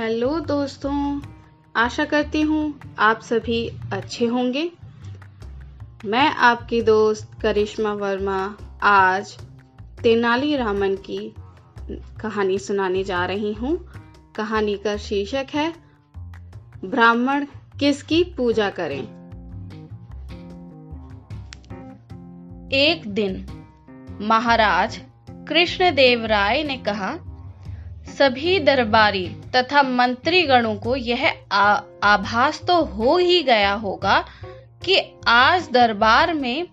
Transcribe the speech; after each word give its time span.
Hello 0.00 0.40
दोस्तों, 0.40 1.20
आशा 1.76 2.04
करती 2.04 2.40
हूँ 2.42 2.94
आप 2.98 3.20
सभी 3.20 3.70
अच्छे 3.92 4.26
होंगे। 4.26 4.72
मैं 6.04 6.28
आपकी 6.28 6.82
दोस्त 6.82 7.30
करिश्मा 7.42 7.92
वर्मा 7.92 8.56
आज 8.82 9.36
तेनाली 10.02 10.56
रामन 10.56 10.94
की 10.94 11.34
कहानी 12.20 12.58
सुनाने 12.58 13.04
जा 13.04 13.24
रही 13.26 13.52
हूँ। 13.52 13.76
कहानी 14.36 14.76
का 14.76 14.96
शीर्षक 14.96 15.46
है, 15.54 15.74
ब्राह्मण 16.84 17.46
किसकी 17.80 18.24
पूजा 18.24 18.70
करें? 18.70 19.02
एक 22.72 23.02
दिन 23.06 23.46
महाराज 24.20 25.00
कृष्णदेव 25.48 26.24
राय 26.26 26.62
ने 26.62 26.76
कहा 26.76 27.18
सभी 28.18 28.58
दरबारी 28.58 29.28
तथा 29.56 29.82
मंत्रीगणों 29.82 30.76
को 30.76 30.96
यह 30.96 31.28
आभास 32.02 32.60
तो 32.68 32.84
हो 32.84 33.16
ही 33.16 33.42
गया 33.42 33.72
होगा 33.72 34.24
कि 34.84 35.00
आज 35.28 35.70
दरबार 35.70 36.34
में 36.34 36.66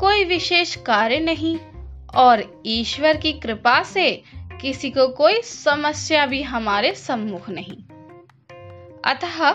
कोई 0.00 0.24
विशेष 0.24 0.74
कार्य 0.76 1.18
नहीं 1.20 1.58
और 2.16 2.62
ईश्वर 2.66 3.16
की 3.16 3.32
कृपा 3.32 3.82
से 3.82 4.22
किसी 4.60 4.90
को 4.90 5.08
कोई 5.08 5.40
समस्या 5.42 6.26
भी 6.26 6.42
हमारे 6.42 6.94
सम्मुख 6.94 7.50
नहीं। 7.50 7.76
अतः 9.04 9.50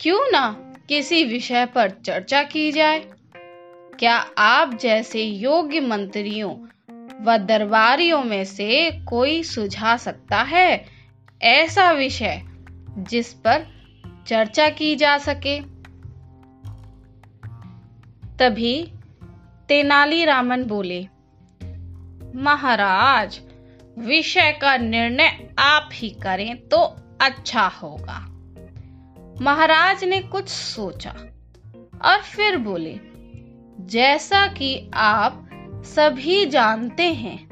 क्यों 0.00 0.30
ना 0.32 0.74
किसी 0.88 1.24
विषय 1.24 1.66
पर 1.66 1.90
चर्चा 1.90 2.42
की 2.42 2.72
जाए? 2.72 2.98
क्या 3.98 4.16
आप 4.38 4.74
जैसे 4.74 5.22
योग्य 5.22 5.80
मंत्रियों 5.80 6.54
व 7.22 7.36
दरबारियों 7.36 8.24
में 8.24 8.44
से 8.44 8.90
कोई 8.90 9.42
सुझा 9.42 9.96
सकता 9.96 10.42
है? 10.42 10.84
ऐसा 11.42 11.90
विषय 11.90 12.42
जिस 12.98 13.32
पर 13.32 13.66
चर्चा 14.26 14.68
की 14.68 14.96
जा 14.96 15.18
सके। 15.18 15.60
तभी 18.38 18.92
तेनालीरामन 19.68 20.64
बोले, 20.64 21.08
महाराज, 22.34 23.40
विषय 23.98 24.52
का 24.52 24.76
निर्णय 24.76 25.54
आप 25.58 25.88
ही 25.92 26.10
करें 26.10 26.68
तो 26.68 26.96
अच्छा 27.20 27.66
होगा। 27.66 28.18
महाराज 29.40 30.04
ने 30.04 30.20
कुछ 30.20 30.48
सोचा 30.48 31.10
और 32.04 32.22
फिर 32.22 32.56
बोले, 32.56 33.00
जैसा 33.80 34.46
कि 34.46 34.90
आप 34.94 35.41
सभी 35.84 36.46
जानते 36.46 37.02
हैं। 37.02 37.48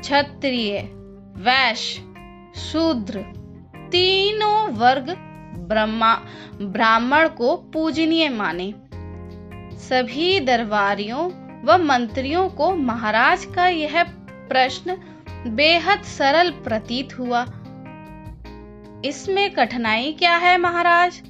क्षत्रिय, 0.00 0.80
वैश्य, 1.36 2.02
शूद्र, 2.60 3.20
तीनों 3.76 4.68
वर्ग 4.68 5.10
ब्रह्मा, 5.68 6.14
ब्राह्मण 6.62 7.28
को 7.28 7.56
पूजनीय 7.56 8.28
माने। 8.28 8.74
सभी 9.78 10.40
दरबारियों 10.40 11.30
व 11.64 11.78
मंत्रियों 11.78 12.48
को 12.48 12.74
महाराज 12.74 13.44
का 13.44 13.66
यह 13.66 14.02
प्रश्न 14.48 14.96
बेहद 15.46 16.02
सरल 16.02 16.50
प्रतीत 16.50 17.18
हुआ। 17.18 17.46
इसमें 19.04 19.50
कठिनाई 19.50 20.12
क्या 20.12 20.36
है 20.36 20.58
महाराज? 20.58 21.22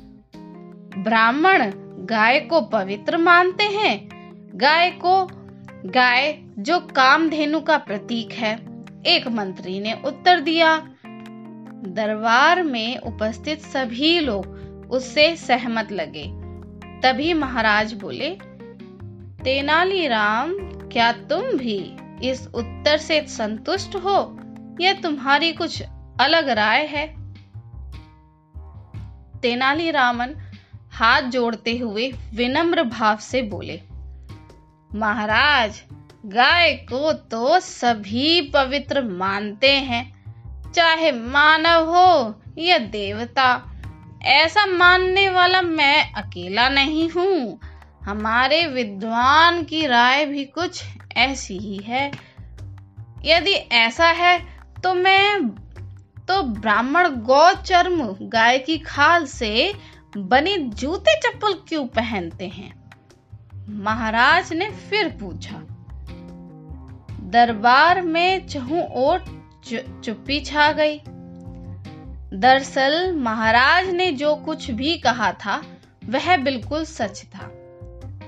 ब्राह्मण 0.99 1.73
गाय 2.07 2.41
को 2.41 2.61
पवित्र 2.61 3.17
मानते 3.17 3.65
हैं, 3.65 4.09
गाय 4.55 4.91
को 4.91 5.40
गाय, 5.87 6.39
जो 6.59 6.81
कामधेनु 6.81 7.61
का 7.61 7.79
प्रतीक 7.79 8.33
है, 8.33 8.85
एक 9.07 9.29
मंत्री 9.29 9.81
ने 9.81 9.93
उत्तर 10.05 10.41
दिया। 10.41 10.77
दरबार 11.87 12.63
में 12.63 12.99
उपस्थित 12.99 13.61
सभी 13.61 14.21
लोग 14.21 14.47
उससे 14.91 15.37
सहमत 15.37 15.93
लगे। 15.93 16.25
तभी 17.01 17.33
महाराज 17.33 17.93
बोले, 17.93 18.31
तेनालीराम, 19.45 20.53
क्या 20.89 21.13
तुम 21.13 21.43
भी 21.43 21.97
इस 22.31 22.49
उत्तर 22.55 22.97
से 22.97 23.27
संतुष्ट 23.27 23.97
हो? 23.97 24.41
या 24.81 24.93
तुम्हारी 24.93 25.53
कुछ 25.53 25.83
अलग 26.21 26.49
राय 26.49 26.87
है। 26.87 27.33
तेनालीरामन 29.41 30.35
हाथ 30.93 31.23
जोड़ते 31.23 31.79
हुए 31.79 32.13
विनम्र 32.35 32.83
भाव 32.83 33.17
से 33.17 33.43
बोले 33.43 33.90
महाराज, 34.95 35.83
गाय 36.27 36.73
को 36.73 37.13
तो 37.13 37.61
सभी 37.61 38.41
पवित्र 38.41 39.03
मानते 39.03 39.71
हैं, 39.71 40.13
चाहे 40.73 41.13
मानव 41.13 41.97
हो 41.97 42.41
या 42.59 42.79
देवता। 42.79 43.73
ऐसा 44.23 44.67
मानने 44.67 45.29
वाला 45.29 45.63
मैं 45.63 46.13
अकेला 46.13 46.69
नहीं 46.69 47.11
हूँ। 47.11 47.59
हमारे 48.03 48.67
विद्वान 48.67 49.63
की 49.63 49.87
राय 49.87 50.27
भी 50.27 50.45
कुछ 50.45 50.83
ऐसी 51.17 51.59
ही 51.59 51.77
है। 51.77 52.11
यदि 53.25 53.53
ऐसा 53.53 54.07
है 54.07 54.39
तो 54.83 54.95
मैं 54.95 55.49
तो 56.29 56.43
ब्राह्मण 56.43 57.09
गौ 57.09 57.53
चर्म 57.53 58.17
गाय 58.23 58.59
की 58.59 58.79
खाल 58.79 59.25
से 59.27 59.73
बनी 60.17 60.57
जूते 60.57 61.21
चप्पल 61.21 61.53
क्यों 61.69 61.87
पहनते 61.87 62.47
हैं? 62.47 62.80
महाराज 63.71 64.53
ने 64.53 64.71
फिर 64.71 65.09
पूछा, 65.21 65.61
दरबार 67.31 68.01
में 68.03 68.47
चहू 68.47 68.81
ओर 68.99 69.25
चुप्पी 70.05 70.41
छा 70.41 70.71
गई। 70.73 71.01
दरअसल 72.33 73.15
महाराज 73.17 73.89
ने 73.89 74.11
जो 74.13 74.35
कुछ 74.37 74.71
भी 74.71 74.97
कहा 74.99 75.33
था, 75.33 75.61
वह 76.05 76.37
बिल्कुल 76.37 76.85
सच 76.85 77.23
था। 77.25 77.51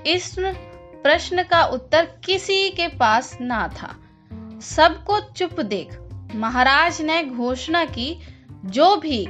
इस 0.07 0.35
प्रश्न 0.39 1.43
का 1.43 1.63
उत्तर 1.65 2.05
किसी 2.25 2.69
के 2.69 2.87
पास 2.87 3.37
ना 3.41 3.67
था। 3.67 3.95
सबको 4.61 5.19
चुप 5.31 5.59
देख 5.61 5.99
महाराज 6.35 7.01
ने 7.01 7.23
घोषणा 7.23 7.83
की, 7.85 8.19
जो 8.65 8.95
भी 8.95 9.25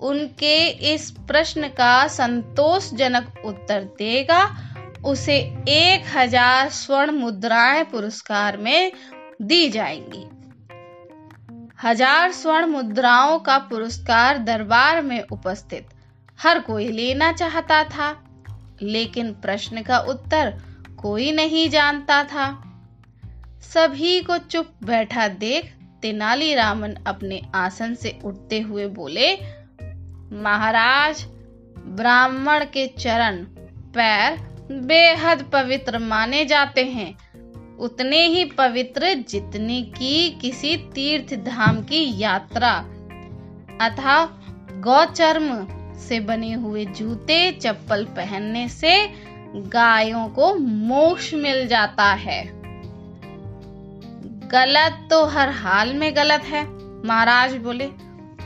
उनके 0.00 0.66
इस 0.92 1.10
प्रश्न 1.28 1.68
का 1.68 2.06
संतोषजनक 2.08 3.32
उत्तर 3.44 3.82
देगा 3.98 4.44
उसे 5.04 5.36
एक 5.68 6.04
हज़ार 6.16 6.68
स्वर्ण 6.68 7.12
मुद्राएँ 7.12 7.84
पुरस्कार 7.84 8.56
में 8.56 8.92
दी 9.42 9.68
जाएँगी। 9.68 10.24
हज़ार 11.82 12.32
स्वर्ण 12.32 12.66
मुद्राओं 12.66 13.38
का 13.38 13.58
पुरस्कार 13.58 14.38
दरबार 14.38 15.02
में 15.02 15.20
उपस्थित 15.22 15.88
हर 16.38 16.60
कोई 16.60 16.88
लेना 16.88 17.32
चाहता 17.32 17.82
था, 17.84 18.08
लेकिन 18.82 19.32
प्रश्न 19.32 19.82
का 19.82 19.98
उत्तर 19.98 20.50
कोई 20.98 21.32
नहीं 21.32 21.68
जानता 21.70 22.22
था। 22.24 22.48
सभी 23.64 24.20
को 24.20 24.38
चुप 24.38 24.70
बैठा 24.84 25.28
देख 25.28 25.72
तेनालीरामन 26.02 26.94
अपने 27.06 27.40
आसन 27.54 27.94
से 27.94 28.18
उठते 28.24 28.60
हुए 28.60 28.86
बोले, 28.86 29.32
महाराज, 30.42 31.24
ब्राह्मण 31.78 32.64
के 32.64 32.86
चरण, 32.98 33.44
पैर 33.94 34.38
बेहद 34.72 35.42
पवित्र 35.42 35.98
माने 35.98 36.44
जाते 36.44 36.84
हैं। 36.84 37.14
उतने 37.76 38.26
ही 38.26 38.44
पवित्र 38.44 39.14
जितने 39.14 39.82
की 39.82 40.30
किसी 40.30 40.76
तीर्थ 40.76 41.34
धाम 41.34 41.76
की 41.76 42.22
यात्रा। 42.22 42.72
अथा 43.80 44.24
गौचर्म 44.72 45.66
से 45.98 46.20
बने 46.20 46.52
हुए 46.52 46.84
जूते, 46.84 47.52
चप्पल 47.52 48.04
पहनने 48.04 48.68
से 48.68 49.12
गायों 49.56 50.28
को 50.28 50.54
मोक्ष 50.54 51.34
मिल 51.34 51.66
जाता 51.66 52.12
है। 52.12 52.50
गलत 54.48 55.08
तो 55.10 55.26
हर 55.26 55.48
हाल 55.48 55.94
में 55.94 56.16
गलत 56.16 56.42
है। 56.44 56.64
महाराज 57.06 57.56
बोले, 57.56 57.88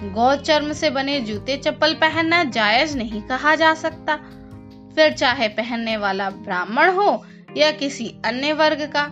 गौचर्म 0.04 0.72
से 0.72 0.90
बने 0.90 1.20
जूते, 1.20 1.56
चप्पल 1.56 1.94
पहनना 1.94 2.44
जायज़ 2.44 2.98
नहीं 2.98 3.22
कहा 3.22 3.54
जा 3.54 3.74
सकता। 3.74 4.18
फिर 4.98 5.12
चाहे 5.12 5.48
पहनने 5.48 5.96
वाला 5.96 6.30
ब्राह्मण 6.30 6.90
हो 6.90 7.24
या 7.56 7.70
किसी 7.70 8.14
अन्य 8.24 8.52
वर्ग 8.52 8.80
का। 8.96 9.04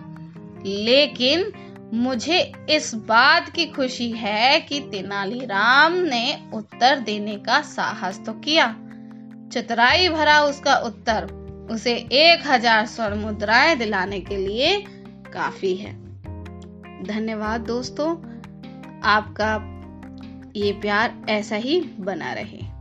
लेकिन 0.65 1.51
मुझे 1.93 2.51
इस 2.69 2.95
बात 2.95 3.49
की 3.49 3.65
खुशी 3.65 4.11
है 4.11 4.59
कि 4.59 4.79
तेनालीराम 4.79 5.93
ने 5.93 6.49
उत्तर 6.53 6.99
देने 6.99 7.35
का 7.35 7.61
साहस 7.61 8.21
तो 8.25 8.33
किया। 8.33 8.67
चतुराई 9.53 10.09
भरा 10.09 10.41
उसका 10.41 10.75
उत्तर, 10.75 11.25
उसे 11.71 11.93
एक 11.93 12.47
हज़ार 12.47 12.85
स्वर्ण 12.85 13.15
मुद्राएँ 13.15 13.75
दिलाने 13.75 14.19
के 14.19 14.37
लिए 14.37 14.79
काफ़ी 15.33 15.75
है। 15.75 15.93
धन्यवाद 17.03 17.61
दोस्तों, 17.61 18.15
आपका 19.03 19.53
ये 20.55 20.71
प्यार 20.71 21.25
ऐसा 21.29 21.55
ही 21.55 21.79
बना 21.99 22.33
रहे। 22.33 22.76